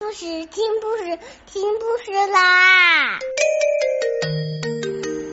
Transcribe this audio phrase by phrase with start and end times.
[0.00, 3.18] 故事听故事听故事啦！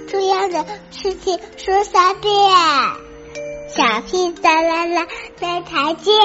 [0.07, 2.33] 重要的事情说三遍，
[3.69, 5.07] 小屁哒啦啦，
[5.39, 6.15] 明天见！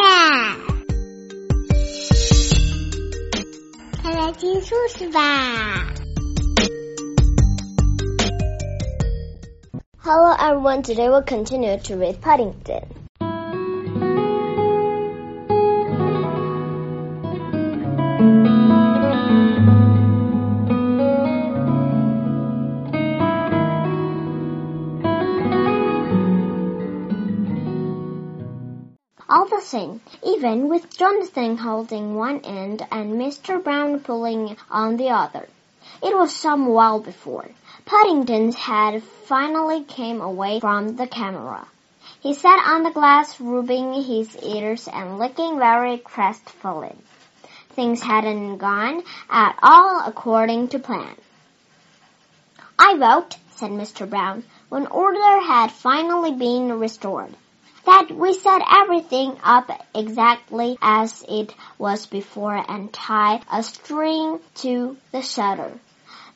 [4.03, 5.93] 快来听故事吧
[9.99, 13.00] ！Hello everyone, today we'll continue to read Paddington.
[29.33, 33.63] All the same, even with Jonathan holding one end and Mr.
[33.63, 35.49] Brown pulling on the other,
[36.03, 37.49] it was some while before
[37.85, 41.69] Paddington's head finally came away from the camera.
[42.19, 47.01] He sat on the glass rubbing his ears and looking very crestfallen.
[47.69, 51.15] Things hadn't gone at all according to plan.
[52.77, 54.11] I vote, said Mr.
[54.11, 57.33] Brown, when order had finally been restored
[57.87, 64.97] that we set everything up exactly as it was before and tie a string to
[65.13, 65.73] the shutter.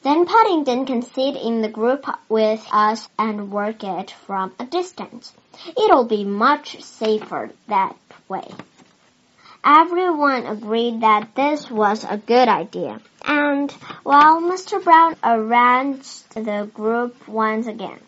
[0.03, 5.33] Then Paddington can sit in the group with us and work it from a distance.
[5.67, 7.97] It'll be much safer that
[8.29, 8.47] way.
[9.65, 13.01] Everyone agreed that this was a good idea.
[13.25, 13.73] And
[14.03, 14.83] while Mr.
[14.85, 17.99] Brown arranged the group once again,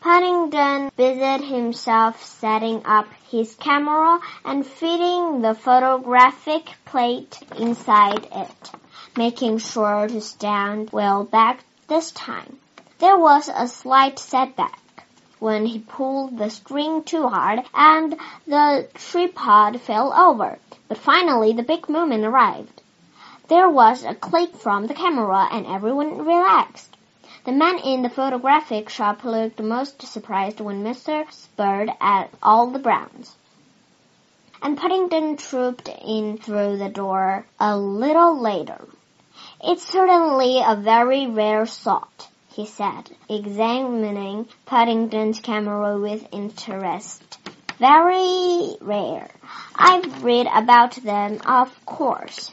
[0.00, 8.70] Paddington busied himself setting up his camera and fitting the photographic plate inside it,
[9.16, 12.58] making sure to stand well back this time.
[12.98, 14.78] There was a slight setback
[15.38, 20.58] when he pulled the string too hard and the tripod fell over.
[20.88, 22.82] But finally the big moment arrived.
[23.48, 26.95] There was a click from the camera and everyone relaxed.
[27.46, 31.30] The man in the photographic shop looked most surprised when Mr.
[31.30, 33.36] spurred at all the Browns.
[34.60, 38.84] And Paddington trooped in through the door a little later.
[39.62, 47.38] It's certainly a very rare sort, he said, examining Paddington's camera with interest.
[47.78, 49.30] Very rare.
[49.76, 52.52] I've read about them, of course,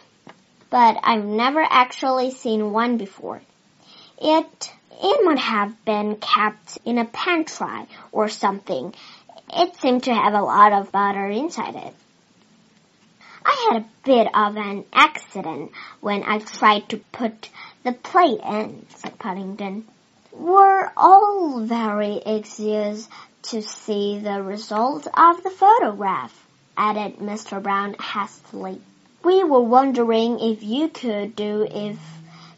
[0.69, 3.41] but I've never actually seen one before.
[4.21, 4.71] It
[5.03, 8.93] it might have been kept in a pantry or something.
[9.53, 11.93] It seemed to have a lot of butter inside it.
[13.45, 17.49] I had a bit of an accident when I tried to put
[17.83, 19.85] the plate in, said Paddington.
[20.31, 23.09] We're all very anxious
[23.43, 26.47] to see the result of the photograph,
[26.77, 27.61] added Mr.
[27.61, 28.81] Brown hastily.
[29.21, 31.99] We were wondering if you could do if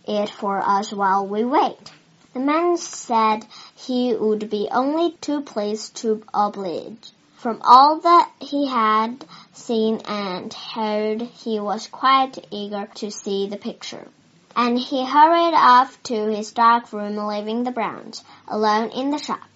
[0.07, 1.91] it for us while we wait.
[2.35, 7.11] The man said he would be only too pleased to oblige.
[7.37, 9.23] From all that he had
[9.53, 14.09] seen and heard, he was quite eager to see the picture.
[14.53, 19.47] And he hurried off to his dark room, leaving the Browns alone in the shop.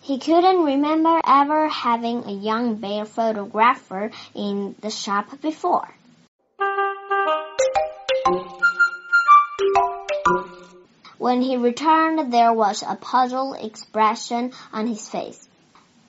[0.00, 5.94] He couldn't remember ever having a young bear photographer in the shop before.
[11.24, 15.48] When he returned, there was a puzzled expression on his face.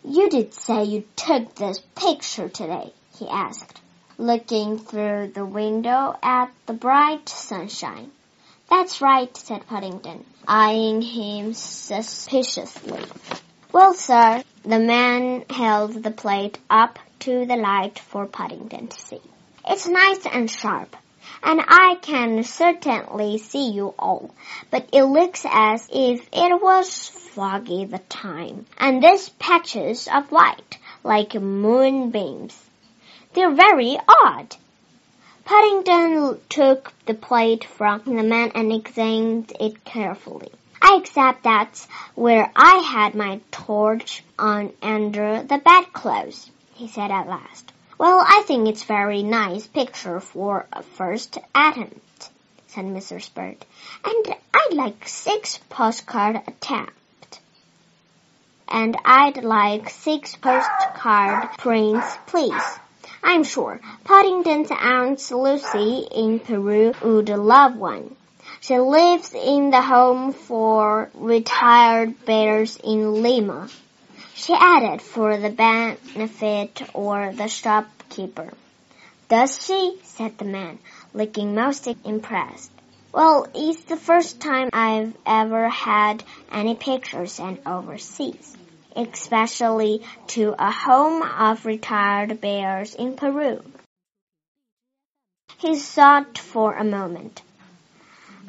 [0.03, 3.79] You did say you took this picture today, he asked,
[4.17, 8.11] looking through the window at the bright sunshine.
[8.69, 13.05] That's right, said Paddington, eyeing him suspiciously.
[13.71, 19.21] Well, sir, the man held the plate up to the light for Paddington to see.
[19.65, 20.93] It's nice and sharp
[21.43, 24.33] and I can certainly see you all,
[24.71, 30.77] but it looks as if it was foggy the time, and there's patches of light,
[31.03, 32.59] like moonbeams.
[33.33, 34.55] They're very odd.
[35.45, 40.51] Paddington took the plate from the man and examined it carefully.
[40.81, 41.85] I accept that's
[42.15, 47.71] where I had my torch on under the bedclothes, he said at last.
[47.97, 52.29] Well, I think it's very nice picture for a first attempt,
[52.67, 53.33] said Mrs.
[53.33, 53.65] Bird.
[54.03, 57.39] And I'd like six postcard attempt.
[58.67, 62.63] And I'd like six postcard prints, please.
[63.23, 68.13] I'm sure Paddington's Aunt Lucy in Peru would love one.
[68.59, 73.69] She lives in the home for retired bears in Lima
[74.35, 78.51] she added for the benefit or the shopkeeper.
[79.29, 79.97] Does she?
[80.03, 80.77] said the man,
[81.13, 82.69] looking most impressed.
[83.13, 86.21] Well, it's the first time I've ever had
[86.51, 88.57] any pictures sent overseas,
[88.93, 93.63] especially to a home of retired bears in Peru.
[95.59, 97.41] He thought for a moment.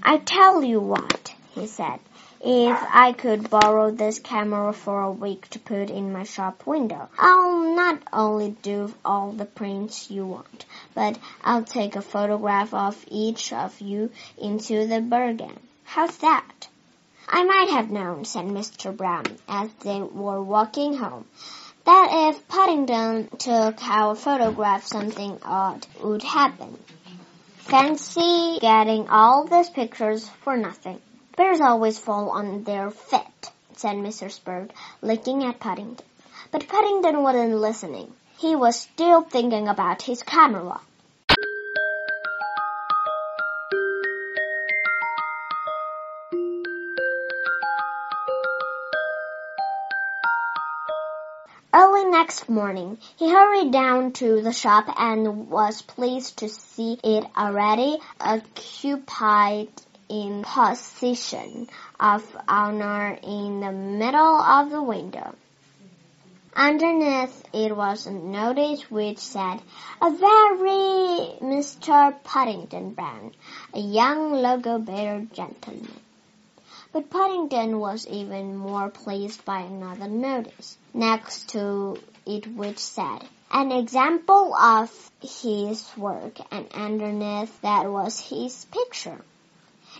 [0.03, 2.01] I tell you what, he said.
[2.49, 7.09] If I could borrow this camera for a week to put in my shop window,
[7.19, 10.65] I'll not only do all the prints you want,
[10.95, 15.59] but I'll take a photograph of each of you into the bargain.
[15.83, 16.69] How's that?
[17.29, 18.97] I might have known, said Mr.
[18.97, 21.25] Brown, as they were walking home,
[21.85, 26.79] that if Paddington took our photograph something odd would happen.
[27.57, 31.01] Fancy getting all these pictures for nothing.
[31.37, 34.43] Bears always fall on their feet, said Mrs.
[34.43, 34.73] Bird,
[35.03, 36.07] looking at Paddington.
[36.51, 38.15] But Paddington wasn't listening.
[38.39, 40.81] He was still thinking about his camera.
[51.75, 57.27] Early next morning, he hurried down to the shop and was pleased to see it
[57.37, 59.69] already occupied
[60.09, 61.69] in position
[61.99, 65.35] of honor in the middle of the window.
[66.55, 69.61] Underneath it was a notice which said,
[70.01, 72.15] A very Mr.
[72.25, 73.33] Paddington Brown,
[73.75, 76.01] a young logo bearer gentleman.
[76.93, 83.71] But Paddington was even more pleased by another notice next to it which said, An
[83.71, 89.21] example of his work, and underneath that was his picture.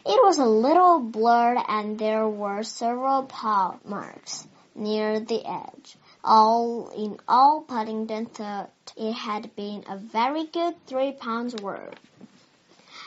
[0.09, 5.97] It was a little blurred and there were several paw marks near the edge.
[6.23, 11.99] All in all, Paddington thought it had been a very good three pounds worth.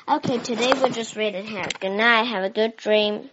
[0.10, 1.68] Okay, today we'll just read it here.
[1.80, 2.24] Good night.
[2.24, 3.30] Have a good dream.